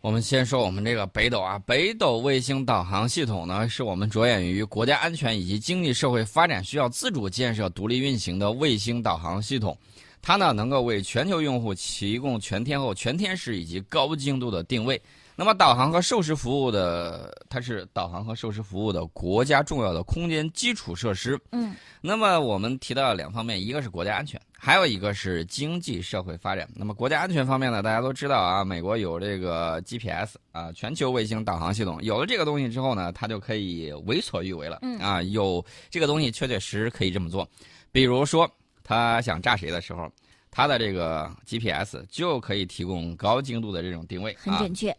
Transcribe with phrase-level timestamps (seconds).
[0.00, 9.76] 我们先说我们这个北斗啊，北斗卫星导航系统呢，是我们着眼于国家安全以及经济社会发展需要自主建设、独立运行的卫星导航系统。
[10.22, 15.02] 它呢，能够为全球用户提供全天候、全天时以及高精度的定位。
[15.40, 21.38] 那么，导航和授时服务的，它是导航和授时服务的国家重要的空间基础设施。
[21.52, 21.76] 嗯。
[22.00, 26.68] 那么，我们提到两方面，一个是国家安全，还有一个是经济社会发展。
[26.74, 32.02] 那么，国家安全方面呢，大家都知道啊，美国有这个 GPS 啊，全球卫星导航系统。
[32.02, 34.80] 有了这个东西之后呢，它就可以为所欲为了。
[34.82, 34.98] 嗯。
[34.98, 37.48] 啊，有这个东西，确确实实可以这么做。
[37.92, 38.50] 比如说，
[38.82, 40.10] 他想炸谁的时候，
[40.50, 44.92] 他的这个 GPS 就可以提供高精度的这种定位，很准确。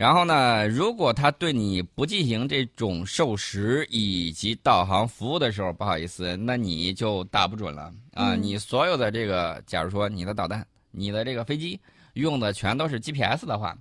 [0.00, 8.34] 然后呢，如果他对你不进行这种授时以及导航服务的时候，不好意思，那你就打不准了啊！
[8.34, 11.78] 你所有的这个，假如说你的导弹、你的这个飞机
[12.14, 13.76] 用的全都是 GPS 的话，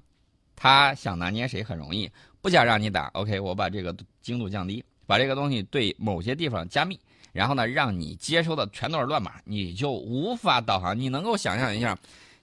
[0.58, 2.12] 他想拿捏谁很容易。
[2.42, 7.00] 不想让你打，OK，我把这个精度降低，把这个东西对某些地方加密，
[7.32, 11.00] 然后呢，让你接收的全都是乱码，你就无法导航。
[11.00, 11.98] 你能够想象一下？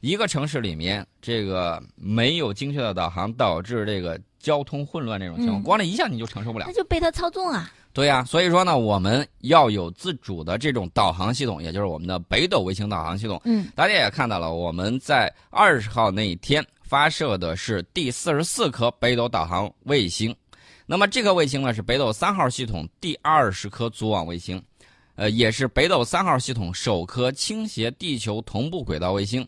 [0.06, 6.66] 一个城市里面，这个没有精确的导航，导致这个交通混乱这种情况，光这一下你就承受不了。
[6.68, 7.68] 那就被他操纵啊！
[7.92, 13.40] 对呀，所以说呢，我们要有自主的这种导航系统，也就是我们的北斗卫星导航系统。
[13.44, 20.32] 嗯，大家也看到了，我们在二十号那一天发射的是第四十四颗北斗导航卫星。
[20.86, 24.62] 那么这颗卫星呢，是北斗三号系统第二十颗组网卫星，
[25.16, 29.44] 呃，也是北斗三号系统首颗倾斜地球同步轨道卫星。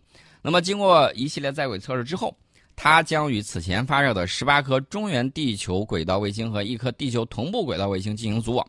[0.48, 2.34] 那么，经过一系列在轨测试之后，
[2.74, 8.66] 它将与此前发射的十八颗中原地球轨道卫星和一颗地球同步轨道卫星进行组网。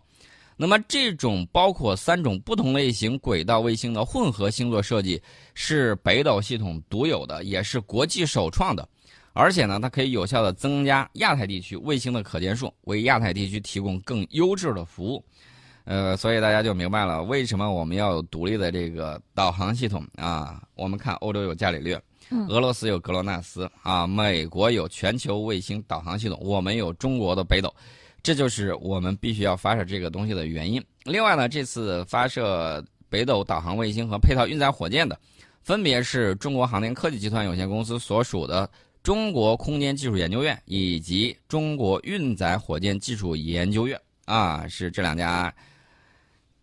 [0.57, 8.85] 那么，这种包括三种不同类型轨道卫星的混合星座设计是北斗系统独有的，也是国际首创的。
[9.31, 15.23] 而且呢，它可以有效的增加亚太地区卫星的可见数，为亚太地区提供更优质的服务。
[15.85, 20.61] 呃，所以大家就明白了为什么我们要有独立的这个导航系统啊？
[20.75, 21.99] 我们看欧洲有伽利略，
[22.47, 27.73] 俄罗斯有格罗纳斯啊，美国有全球卫星导航系统，我们有中国的北斗，
[28.21, 30.83] 这就是我们必须要发射这个东西的原因。
[31.05, 35.19] 另外呢，这次发射北斗导航卫星和配套运载火箭的，
[35.63, 38.69] 分别是中国航天科技集团有限公司所属的
[39.01, 45.51] 中国空间技术研究院以及中国运载火箭技术研究院啊，是这两家。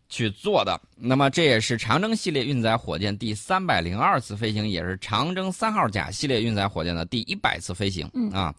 [0.08, 8.54] 去做的，那么这也是长征系列运载火箭第三百零二次飞行，也是长征三号甲系列运载火箭的第一百次飞行啊。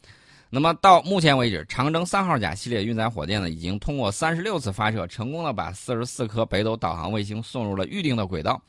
[0.49, 8.61] 那么到目前为止，长征三号甲系列运载火箭呢，已经通过三十六次发射，成功的把四十四颗北斗导航卫星送入了预定的轨道。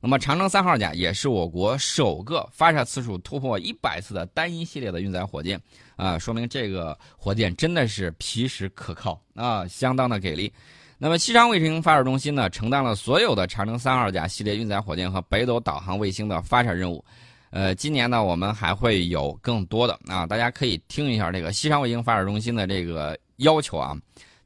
[0.00, 5.60] 那么长征三号甲也是我国首个发射次数突破一百次的单一系列的运载火箭
[5.96, 10.52] 啊，说明这个火箭真的是皮实可靠啊，相当的给力。
[10.98, 17.04] 那么西昌卫星发射中心呢，承担了所有的长征三号甲系列运载火箭和北斗导航卫星的发射任务。
[17.50, 23.94] 呃，今年呢，我们还会有更多的啊，大家可以听一下这个西昌卫星发射中心的这个要求啊，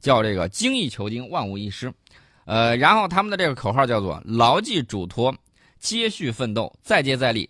[0.01, 1.91] 叫这个精益求精，万无一失。
[2.45, 5.33] 呃，然后他们的这个口号叫做牢记嘱托，
[5.79, 7.49] 接续奋斗，再接再厉，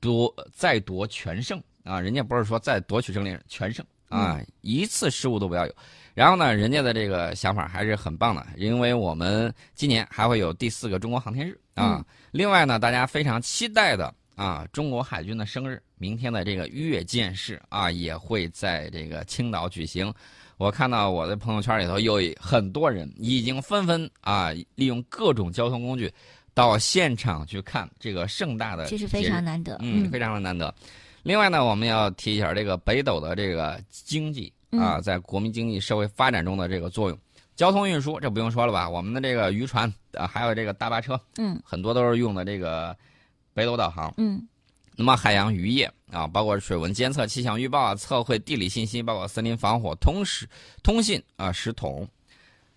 [0.00, 2.00] 夺再夺全胜啊！
[2.00, 5.74] 人家不是说再夺取胜利，全胜啊，一次失误都不要有。
[6.14, 12.04] 然后呢，人家的这个想法还是很棒的，因为我们今年还会有第四个中国航天日啊。
[12.32, 20.12] 另外呢，大家非常期待的啊，中国海军的生日，明天的这个阅舰式啊，也会在这个青岛举行。
[20.56, 26.12] 我看到我的朋友圈里头有很多人已经纷纷啊，利用各种交通工具
[26.52, 30.74] 到现场去看这个盛大的，这是非常难得，嗯，非常的难得。
[31.22, 34.52] 另外呢，我们要提一下这个北斗的这个经济。
[34.70, 37.18] 啊，在国民经济社会发展中的这个作用，
[37.56, 38.86] 交通运输这不用说了吧？
[38.86, 42.94] 我们的这个渔船啊，还有这个大巴车，嗯，很多都是用的这个
[43.54, 44.46] 北斗导航，嗯。
[44.94, 50.46] 那么海洋渔业啊，包括水文监测、气象预报啊、测绘地理信息，包括森林防火、通识、
[50.82, 52.06] 通信啊、识统，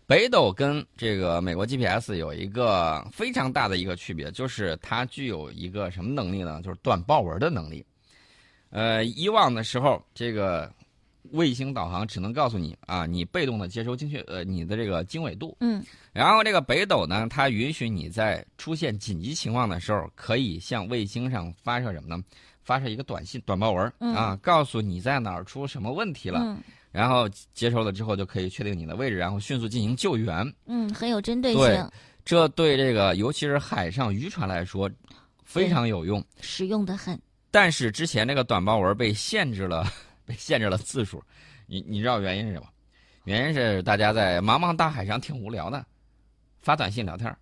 [0.08, 6.62] 北斗跟这个美国 GPS 有一个非常大的一个区别，就是它具有一个什么能力呢？
[6.64, 7.86] 就是短报文的能力。
[8.72, 10.72] 呃，以往的时候这个。
[11.34, 15.82] 卫星导航只能告诉你啊，你被动的接收精确呃你的这个经纬度，嗯，
[16.12, 22.22] 然后这个北斗呢，它允许你在出现紧急情况的时候，可以向卫星上发射什么呢？
[22.64, 26.58] 发射一个短信短报文啊，告诉你在哪儿出什么问题了，
[26.92, 30.54] 然后接收了之后就可以确定你的位置，然后迅速进行救援。
[30.66, 31.62] 嗯，很有针对性。
[31.62, 31.86] 对，
[32.26, 34.90] 这对这个尤其是海上渔船来说
[35.46, 37.18] 非常有用，实用的很。
[37.52, 39.86] 但是之前那个短报文被限制了。
[40.24, 41.22] 被限制了字数。
[41.66, 42.68] 你你知道原因是什么？
[43.26, 45.84] 原因是大家在茫茫大海上挺无聊的，
[46.62, 47.36] 发短信聊天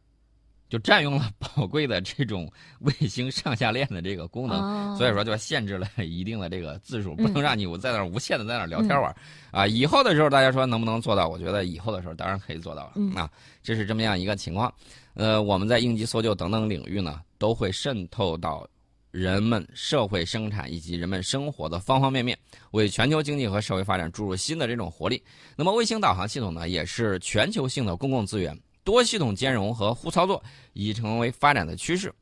[0.70, 9.16] 就占用了宝贵的这种卫星上下链的这个功能，所以说就限制了一定的这个字数，不能让你我在那儿无限的在那儿聊天玩
[9.52, 9.68] 啊。
[9.68, 11.28] 以后的时候，大家说能不能做到？
[11.28, 13.30] 我觉得以后的时候当然可以做到了啊。
[13.62, 14.74] 这是这么样一个情况。
[15.16, 18.68] 呃，我们在应急搜救等等领域呢，都会渗透到
[19.12, 22.38] 人们社会生产以及人们生活的方方面面，
[22.72, 25.22] 为全球经济和社会发展注入新的这种活力。
[25.56, 28.58] 那么卫星导航系统呢，也是全球性的公共资源。
[28.84, 30.42] 多系统兼容和互操作
[30.74, 32.14] 已成为发展的趋势。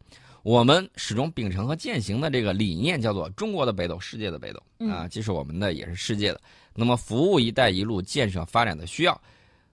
[0.44, 6.40] 我们始终秉承和践行的这个理念叫做“中国的北斗，世界的北斗”啊，既是我们的，也是世界的。
[6.74, 9.22] 那么，服务“一带一路”建设发展的需要。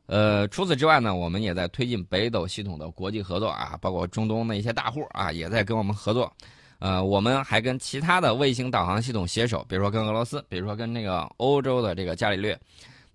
[0.07, 6.33] 呃，除此之外呢，我们也在推进北斗系统的国际合作啊，包括中东的一些大户啊，也在跟我们合作。
[6.79, 12.59] 呃，我们还跟其他的卫星导航系统携手，比如说跟俄罗斯，比如说跟那个欧洲的这个伽利略。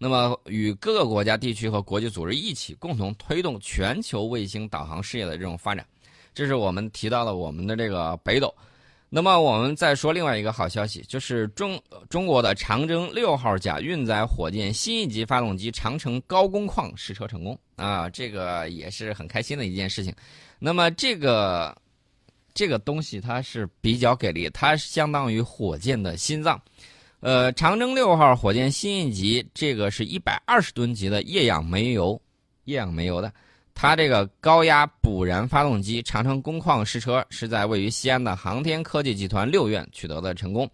[0.01, 5.85] 那么，与各个国家、地区和国际组织一起共同推动全球卫星导航事业的这种发展，
[6.33, 8.55] 这是我们提到了我们的这个北斗。
[9.09, 11.77] 那么，我们再说另外一个好消息，就是中
[12.09, 20.15] 中国的长征六号甲运载火箭新一级发动机长城高工况试车成功啊，这个也是很开心的一件事情。
[20.59, 21.75] 那么，这个
[22.59, 26.61] 这个东西它是比较给力，它相当于火箭的心脏。
[27.21, 32.21] 呃，长征六号火箭新一级，这个是一百二十吨级的液氧煤油，
[32.65, 33.31] 液氧煤油的，
[33.73, 40.69] 它这个高压补燃发动机长城工况试车是在位于西安的航天科技集团六院取得的成功。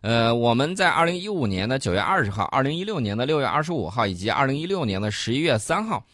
[0.00, 6.04] 呃，我们在二零一五年的九月二十号、二零一六年的六月二十五号以及二零一六年的十一月三号，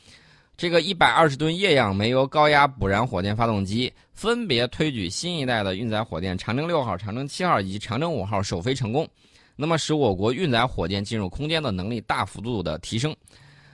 [0.57, 9.07] 这个一百二十吨液氧煤油高压补燃火箭发动机分别推举新一代的运载火箭长征六号、长征七号以及长征五号首飞成功。
[9.55, 13.15] 那么使我国运载火箭进入空间的能力大幅度的提升，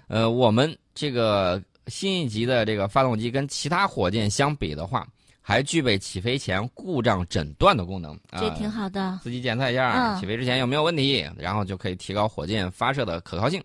[0.09, 5.07] 呃，我们这个新一级的这个发动机跟其他火箭相比的话，
[5.41, 9.19] 还具备起飞前故障诊断的功能，这挺好的。
[9.23, 13.63] 自己检测一下起飞之前有没有问题，然后就可以提高火箭发射的可靠性。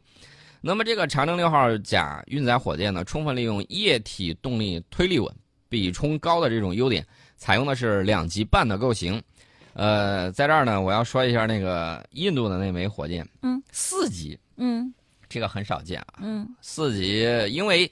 [0.68, 5.34] 那么这个长征六号甲运载火箭呢，充分利用液体动力推力稳、
[5.70, 9.24] 比冲高的这种优点，采用的是两级半的构型。
[9.72, 14.94] 呃，在这儿呢，我要说一下那个印度的那枚火箭，嗯，四级，嗯，
[15.30, 17.90] 这个很少见啊，嗯，四级，因为，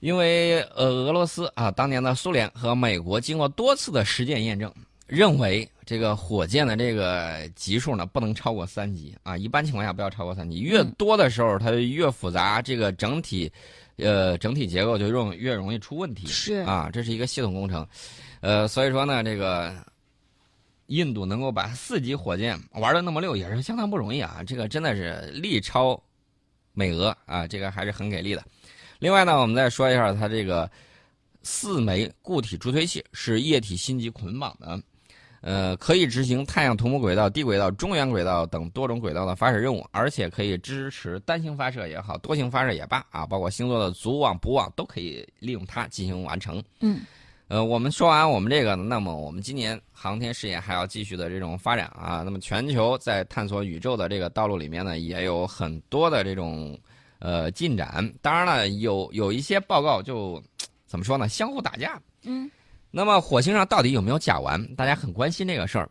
[0.00, 4.70] 因为呃，俄罗斯啊，当年的苏联和美国经过多次的实践验证，
[5.12, 13.52] 认为这个火箭的这个级数呢，不能超过三级啊，一般情况下不要超过三级，越多的时候它越复杂，这个整体，
[13.96, 17.86] 呃，整体结构就容越容易出问题，是啊，这是一个系统工程，
[18.40, 19.74] 呃，所以说呢，这个。
[20.88, 24.42] 印度能够把四级火箭玩的那么溜，也是相当不容易啊！
[24.46, 25.98] 这个真的是力超
[26.74, 28.44] 美俄啊，这个还是很给力的。
[28.98, 30.70] 另外呢，我们再说一下它这个
[31.42, 34.78] 四枚固体助推器是液体心级捆绑的，
[35.42, 46.62] 呃，可以执行太阳同步轨道、低轨道、中原轨道等多种轨道的发射任务，而且可以支持单星发射也好，多星发射也罢啊，包括星座的组网、补网都可以利用它进行完成。
[46.80, 47.00] 嗯。
[47.48, 52.22] 呃，我们说完我们这个，那么我们今年航天事业还要继续的这种发展啊。
[52.24, 56.78] 那么全球在探索宇宙的这个道路里面呢，也有很多的这种
[57.18, 58.10] 呃进展。
[58.22, 60.42] 当然了，有有一些报告就
[60.86, 62.00] 怎么说呢，相互打架。
[62.22, 62.50] 嗯。
[62.92, 64.76] 那么火星上到底有没有甲烷？
[64.76, 65.88] 大家很关心这个事儿。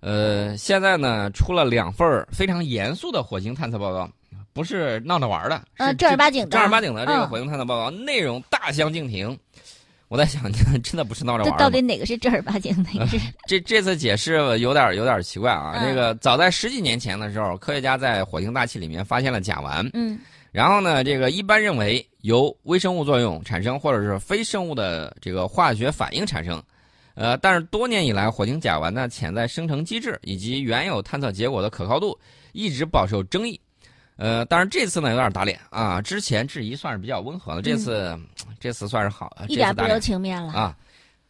[0.00, 4.08] 呃，现在呢出了两份非常严肃的火星探测报告，
[4.52, 6.50] 不是闹着玩的，是正儿八经的。
[6.50, 9.36] 正儿八经的这个火星探测报告内容大相径庭。
[10.08, 10.42] 我在想，
[10.82, 12.90] 真的不是闹着玩这到底哪个是正儿八经的？
[13.46, 15.80] 这这次解释有点有点奇怪啊！
[15.84, 19.88] 那个早在十几年前的时候，科学家在火星大气里面发现了甲烷。
[19.92, 20.18] 嗯。
[20.50, 26.62] 然后呢，这个一般认为由微生物作用产生，或者是非生物的这个化学反应产生。
[27.14, 32.18] 呃，但是多年以来，火星甲烷的潜在生成机制以及原有探测结果的可靠度
[32.52, 33.60] 一直饱受争议。
[34.16, 36.00] 呃，当然这次呢有点打脸啊！
[36.00, 38.18] 之前质疑算是比较温和的，这次
[38.58, 40.76] 这次算是好，一点不留情面了啊！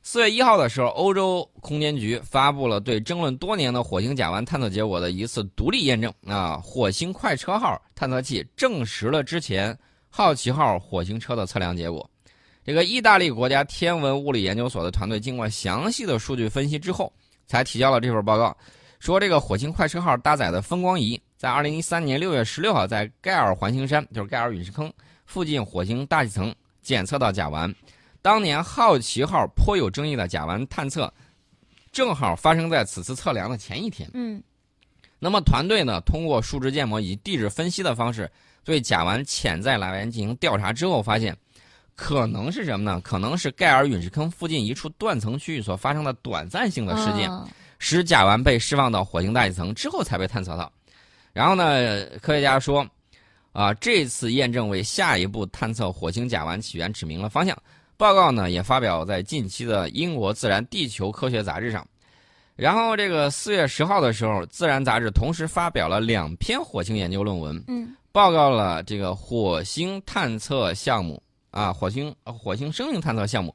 [0.02, 6.56] 四月一号的时候，欧洲空间局发布了对争论多年的火星甲烷探测结果的一次独立验证啊！
[6.56, 9.76] 火星快车号探测器证实了之前
[10.11, 12.09] 好奇号火星车的测量结果。
[12.62, 17.11] 这个意大利国家天文物理研究所的团队经过详细的数据分析之后，
[17.47, 18.55] 才提交了这份报告，
[18.99, 21.21] 说这个火星快车号搭载的风光仪。
[21.38, 24.93] 在二零一三年六月十六号，在盖尔环形山，就是盖尔陨石坑
[25.25, 27.75] 附近火星大气层检测到甲烷。
[28.21, 31.11] 当年好奇号颇有争议的甲烷探测，
[31.90, 34.09] 正好发生在此次测量的前一天。
[34.12, 34.43] 嗯，
[35.23, 38.29] 那么团队呢，通过数值建模以及地质分析的方式，
[38.65, 41.37] 对甲烷潜在来源进行调查之后，发现
[41.95, 43.00] 可能是什么呢？
[43.03, 47.31] 可能是盖尔陨石坑附近一处断层区域所发生的短暂性的事件，
[47.79, 50.73] 使甲烷被释放到火星大气层之后才被探测到。
[51.35, 52.87] 然后呢，科学家说，
[53.53, 57.57] 啊，这次验证为下一步探测火星甲烷起源指明了方向。
[57.99, 61.87] 报告呢也发表在近期的英国《自然地球科学》杂志上。
[62.61, 73.55] 然后这个四月十号的时候，《自然》杂志同时发表了两篇火星研究论文，嗯，报告了这个火星探测项目啊，火星火星生命探测项目，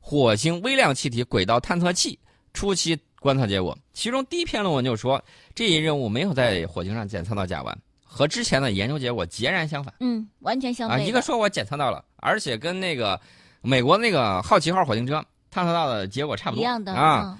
[0.00, 2.18] 火星微量气体轨道探测器
[2.52, 3.76] 初期观测结果。
[3.94, 5.18] 其中第一篇论文就说，
[5.54, 9.94] 这一任务没有在火星上检测到甲烷，和之前的研究结果截然相反。
[10.00, 11.00] 嗯，完全相反。
[11.00, 13.18] 啊，一个说我检测到了，而且跟那个
[13.62, 17.38] 美国那个好奇号火星车探测到的结果差不多一样的啊。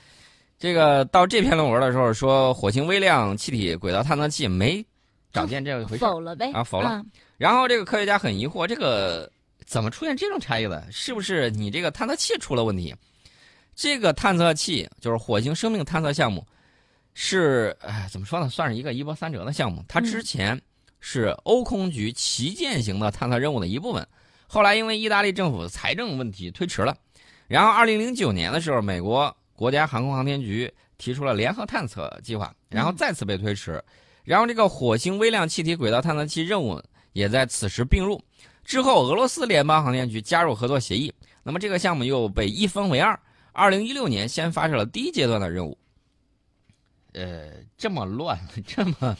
[0.62, 4.86] 这个到这篇论文的时候说，火星微量气体轨道探测器没
[5.32, 7.04] 找见这回事，否了呗啊，否了。
[7.36, 9.28] 然后这个科学家很疑惑，这个
[9.66, 10.86] 怎么出现这种差异了？
[10.88, 12.94] 是不是你这个探测器出了问题？
[13.74, 16.46] 这个探测器就是火星生命探测项目，
[17.12, 18.48] 是哎怎么说呢？
[18.48, 19.84] 算是一个一波三折的项目。
[19.88, 20.56] 它之前
[21.00, 24.06] 是欧空局旗舰型的探测任务的一部分，
[24.46, 26.96] 后来因为意大利政府财政问题推迟了。
[27.48, 29.36] 然后二零零九年的时候，美国。
[29.62, 33.80] 国家航空航天局提出了联合探测计划，然后再次被推迟，
[34.24, 38.20] 然后这个火星微量气体轨道探测器任务也在此时并入。
[38.64, 41.14] 之后，俄罗斯联邦航天局加入合作协议，
[41.44, 43.16] 那么这个项目又被一分为二。
[43.52, 45.78] 二零一六年先发射了第一阶段的任务。
[47.12, 49.16] 呃，这么乱， 这么，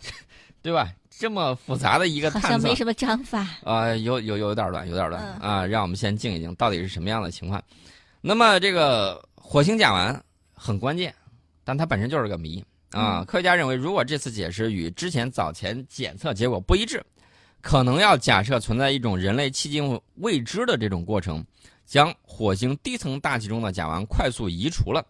[0.60, 0.92] 对吧？
[1.08, 5.64] 这么复杂的一个探测，好像没什么章法啊，有有有点乱，有点乱啊！
[5.64, 7.62] 让我们先静一静，到底是什么样的情况？
[8.20, 9.22] 那么这个。
[9.48, 10.20] 火星甲烷
[10.52, 11.14] 很关键，
[11.62, 13.24] 但它本身就是个谜啊！
[13.24, 17.00] 科学家认为，如果这次解释与之前早前检测结果不一致，
[17.60, 21.46] 可能要假设存在一种人类迄今未知的这种过程，
[21.84, 25.00] 将火星低层大气中的甲烷快速移除了。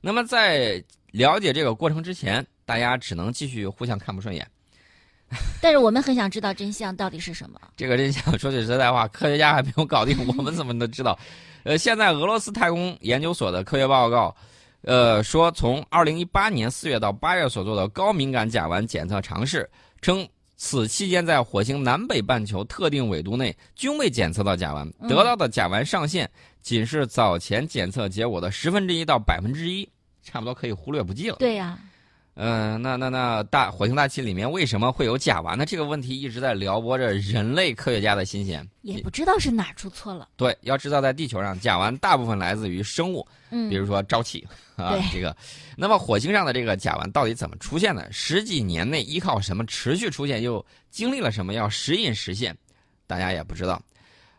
[0.00, 4.44] 那么，在了解这个过程之前，大家只能继续互相看不顺眼。
[5.60, 7.60] 但是我们很想知道真相到底是什么。
[7.76, 11.18] 这个真相，说句实在话，科学家还没有搞定，我们怎么能知道？
[11.64, 14.34] 呃，现在俄罗斯太空研究所的科学报告，
[14.82, 19.68] 呃，说从二零一八年四月到八月所做的高敏感甲烷检测尝试，
[20.02, 29.88] 称此期间在火星南北半球特定纬度内均未检测到甲烷，得到的甲烷上限仅是早前检测结果的十分之一到百分之一，
[30.22, 31.36] 差不多可以忽略不计了。
[31.38, 31.78] 对呀。
[32.36, 35.64] 嗯，那那那大火星大气里面为什么会有甲烷呢？
[35.64, 38.68] 这个问题一直在撩拨着人类科学家的心弦。
[38.82, 40.28] 也不知道是哪出错了。
[40.36, 45.36] 对，要知道在地球上，甲烷大部分来自于生物，嗯，比如说沼气啊，这个。
[45.76, 48.10] 那么火星上的这个甲烷到底怎么出现的？
[48.10, 50.42] 十几年内依靠什么持续出现？
[50.42, 52.56] 又经历了什么要时隐时现？
[53.06, 53.80] 大家也不知道。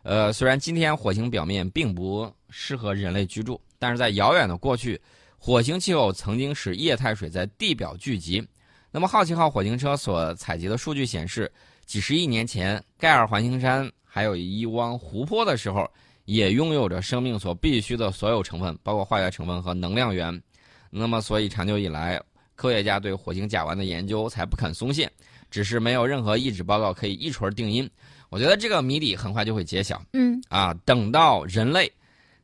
[0.04, 5.00] 呃，虽然今天火星表面并不适合人类居住，但是在遥远的过去。
[5.46, 8.44] 火星气候曾经使液态水在地表聚集。
[8.90, 11.52] 那么，好奇号火星车所采集的数据显示，
[11.86, 15.88] 几十亿年前，盖尔环形山还有一汪湖泊的时候，
[16.24, 20.42] 也拥有着生命所必需的所有成分，包括化学成分和能量源。
[20.90, 22.20] 那么，所以长久以来，
[22.56, 25.08] 科学家对火星甲烷的研究才不肯松懈，
[25.52, 27.88] 只是没有任何一纸报告可以一锤定音。
[28.32, 30.02] 我觉得这个谜底很快就会揭晓。
[30.14, 31.92] 嗯，啊，等到人类。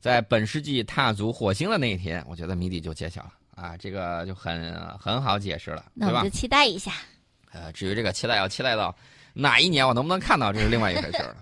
[0.01, 3.77] 在本世纪踏足火星的那一天，我觉得谜底就揭晓了啊！
[3.77, 6.07] 这个就很很好解释了，对吧？
[6.07, 6.91] 那我们就期待一下。
[7.51, 8.93] 呃，至于这个期待要期待到
[9.33, 11.37] 哪一年，我能不能看到，这是另外一回事了。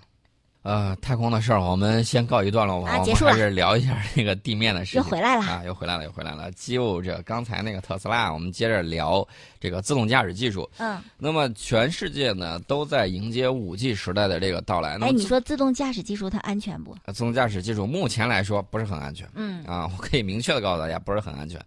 [0.61, 2.89] 呃，太空的事儿我们先告一段落吧。
[2.89, 3.31] 啊，结束了。
[3.31, 5.01] 还是聊一下那个地面的事情。
[5.01, 5.63] 又回来了啊！
[5.65, 6.51] 又回来了，又回来了。
[6.51, 9.25] 就着刚才那个特斯拉，我们接着聊
[9.57, 10.69] 这个自动驾驶技术。
[10.77, 11.01] 嗯。
[11.17, 14.97] 那么全世界呢都在迎接五 G 时代的这个到来。
[14.97, 16.93] 哎，你说自动驾驶技术它安全不？
[17.07, 19.25] 自动驾驶技术目前来说不是很安全。
[19.35, 19.63] 嗯。
[19.63, 21.57] 啊，我可以明确的告诉大家，不是很安全。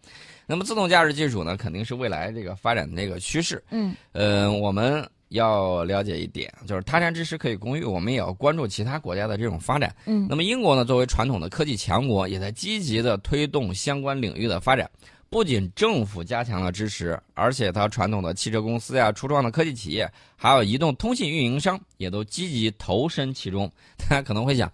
[0.46, 3.64] 那么自动驾驶技术呢，肯定是未来这个发展的这个趋势。
[3.70, 3.96] 嗯。
[4.12, 5.08] 呃，我们。
[5.32, 9.94] 要了解一点，就是他山之石可以攻玉，我们也要关注其他国家的这种发展。
[10.06, 14.88] 嗯，那么英国呢，作为传统的科技强国，也在积极的推动相关领域的发展。
[15.28, 23.70] 不仅政府加强了支持，而且它传统的汽车公司呀、初创的科技企业，还有移动通信运营商，也都积极投身其中。
[23.96, 24.70] 大家可能会想，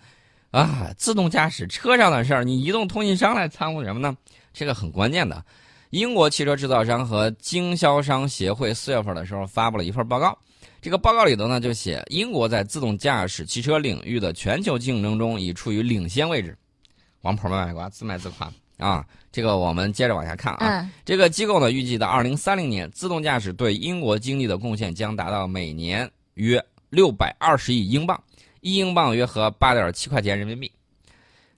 [0.50, 4.16] 啊，自动驾驶车上的事儿，你移动通信商来掺和什么呢？
[4.52, 5.44] 这个很关键的。
[5.90, 10.36] 英国汽车制造商和经销商协会四月份的时候发布了一份报告。
[10.80, 16.56] 这个报告里头呢，就写英国在自动驾驶汽车领域的全球竞争中已处于领先位置，
[17.22, 19.04] 王婆卖卖瓜，自卖自夸啊。
[19.32, 20.80] 这个我们接着往下看啊。
[20.80, 28.22] 嗯这个机构呢，预计到二零三零年，自动驾驶对英国经济的贡献将达到每年约六百二十亿英镑，
[28.60, 30.70] 一英镑约合八点七块钱人民币。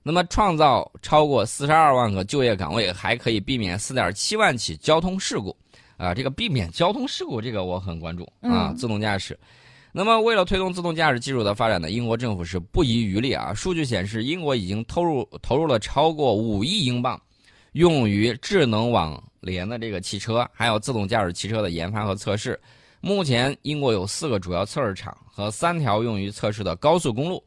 [0.02, 5.54] 那么，创造超过四十二万个就业岗位，还可以避免四点七万起交通事故。
[5.98, 8.70] 啊，这个避免交通事故，这个我很关注啊。
[8.70, 9.38] 嗯自动驾驶。
[9.92, 13.52] 那么，为了推动自动驾驶技术的发展呢，英国政府是不遗余力啊。
[13.52, 17.20] 数据显示，英国已经投入投入了超过五亿英镑，
[17.72, 22.58] 用于智能网联的这个汽车，还有自动驾驶汽车的研发和测试。
[23.02, 27.42] 目前，英国有四个主要测试场和三条用于测试的高速公路，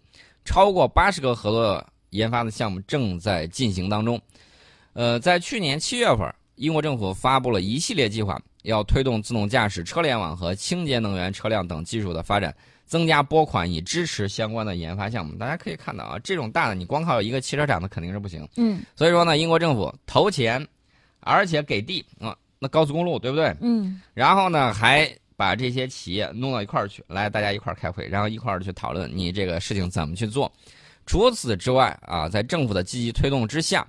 [0.45, 4.19] 超过八十个合作研发的项目正在进行当中。
[4.93, 12.55] 呃，在去年七月份，英国政府发布了一系列计划，要推动自动驾驶车联网和清洁能源车辆等技术的发展，
[12.85, 15.35] 增加拨款以支持相关的研发项目。
[15.35, 18.47] 大家可以看到啊，这种大的你光靠一个汽车厂，那肯定是不行。
[18.55, 20.65] 嗯所以说呢，英国政府投钱，
[21.21, 23.55] 而且给地啊，那高速公路对不对？
[23.61, 30.51] 嗯然后呢，还把这些企业弄到一块儿去，来大家一块儿开会，然后一块儿去讨论你这个事情怎么去做。
[31.05, 33.85] 除此之外啊，在政府的积极推动之下，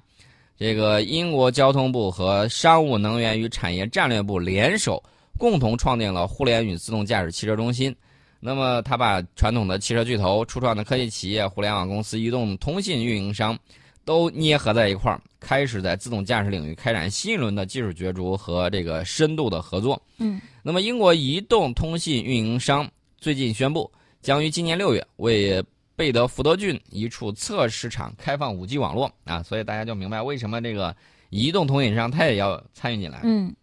[0.58, 5.02] 这个英国交通部和商务能源与产业战略部联手，
[5.38, 7.94] 共同创建了互联与自动驾驶汽车中心。
[8.40, 13.58] 那么，他把传统的汽车巨头、初创的科技企业、互联网公司、移动通信运营商
[14.04, 20.00] 都捏合在一块儿，开始在自动驾驶领域开展新一轮的技术角逐和这个深度的合作。
[20.18, 22.86] 嗯那么，英国移动通信运营商
[23.18, 23.90] 最近宣布，
[24.20, 25.64] 将于今年六月为
[25.96, 30.94] 贝德福德郡一处测试场开放 5G 网络啊，所以大家就明白为什么这个
[31.30, 33.20] 移动通信商它也要参与进来。
[33.22, 33.54] 嗯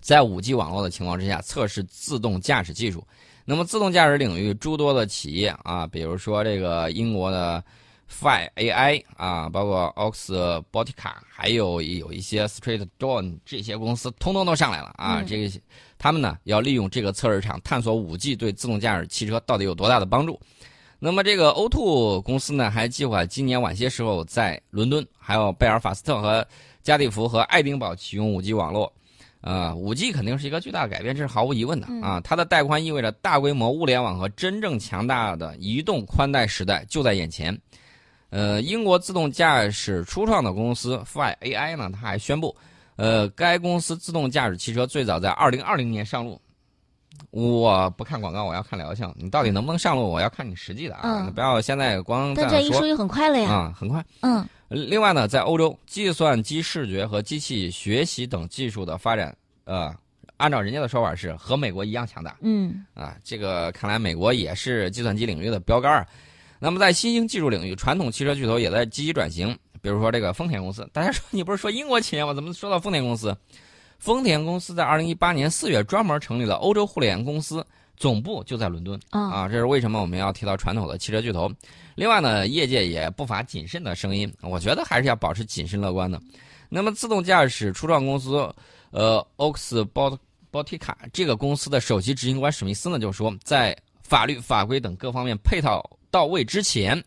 [0.00, 3.02] 在 5G 网络的情况之下，测试自动驾驶技术。
[3.46, 7.64] 那么，自动驾驶领域诸多的企业啊，比如说这个英国的
[8.10, 12.46] Fi AI 啊，包括 Oxbotica，还有有一些
[12.98, 15.20] Dawn 这些公司，通通都上来了啊。
[15.20, 15.60] 嗯这个
[15.98, 20.38] 他们呢，要利用这个测试场探索 5G 对自动驾驶汽车到底有多大的帮助。
[21.04, 26.42] 那么，这个 O2 公司呢，还计划今年晚些时候在伦敦、还有贝尔法斯特和
[26.82, 28.90] 加利福和爱丁堡启用 5G 网络。
[29.42, 32.18] 呃，，5G 肯定是一个巨大的改变，这是毫无疑问的啊！
[32.22, 37.54] 它的带宽意味着大规模物联网和真正强大的移动宽带时代就在眼前。
[38.30, 42.56] 呃，英国自动驾驶初创的公司 Fi AI 呢，它还宣布，
[42.96, 46.40] 呃，该公司自动驾驶汽车最早在2020年上路。
[47.30, 49.12] 我不看广告，我要看疗效。
[49.18, 51.00] 你到底能不能上路，我要看你实际的啊！
[51.04, 53.50] 嗯你不要现在光在但这一说就很快了呀。
[53.50, 54.04] 啊，很快。
[54.20, 59.94] 嗯另外呢，在欧洲，计算机视觉和机器学习等技术的发展，呃，
[60.36, 63.16] 按照人家的说法是和美国一样强大嗯啊。
[63.22, 66.06] 这个看来美国也是计算机领域的标杆儿。
[66.58, 70.88] 那么在新兴技术领域，传统汽车巨头也在积极转型，比如说这个丰田公司。
[70.92, 72.32] 大家说你不是说英国企业吗？
[72.32, 73.36] 怎么说到丰田公司？
[74.04, 79.00] 丰田公司在二零一八年四月专门成立了欧洲互联公司，总部就在伦敦。
[79.08, 81.50] 啊啊，这是为什么我们要提到传统的汽车巨头。
[81.94, 86.20] 另外呢，业界也不乏谨慎的声音，我觉得还是要保持谨慎乐观的。
[86.68, 88.46] 那么，自动驾驶初创公司，
[88.90, 97.02] 呃，Oxbotica 这个公司的首席执行官史密斯呢就说，在法律法规等各方面配套到位之前，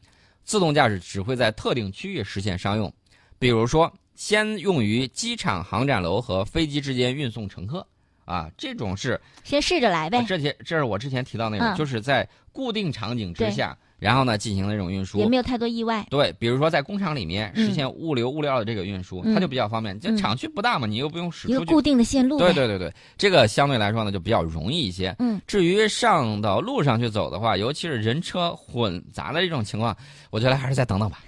[0.46, 2.92] 自动驾驶只会在特定区域实现商用，
[3.38, 7.88] 比如说先用于机场、航站楼和飞机之间运送乘客。
[8.25, 15.30] 啊，这种是先试着来呗啊，这些这是我之前提到那种，嗯就是在固定场景之下，然后呢进行那种运也输。
[15.30, 16.06] 没有太多意外。
[16.10, 19.97] 对，比如说在工厂里面嗯实现物流物料的这个运输，嗯它就比较方便。
[19.97, 21.53] 这嗯厂区不大嘛，你又不用使出去。
[21.53, 22.38] 一个固定的线路。
[22.38, 25.15] 对对对对，这个相对来说呢就比较容易一些。
[25.19, 29.95] 嗯，至于上到路上去走的话，尤其是人车混杂的这种情况，
[30.32, 31.19] 我觉得还是再等等吧。